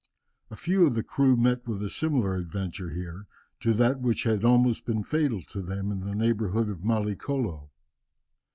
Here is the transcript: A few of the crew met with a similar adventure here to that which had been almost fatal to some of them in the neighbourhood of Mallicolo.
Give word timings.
A 0.49 0.55
few 0.55 0.87
of 0.87 0.95
the 0.95 1.03
crew 1.03 1.37
met 1.37 1.67
with 1.67 1.83
a 1.83 1.87
similar 1.91 2.33
adventure 2.35 2.89
here 2.89 3.27
to 3.59 3.71
that 3.75 3.99
which 4.01 4.23
had 4.23 4.39
been 4.39 4.49
almost 4.49 4.87
fatal 5.05 5.43
to 5.43 5.47
some 5.47 5.59
of 5.61 5.67
them 5.67 5.91
in 5.91 5.99
the 5.99 6.15
neighbourhood 6.15 6.69
of 6.69 6.83
Mallicolo. 6.83 7.69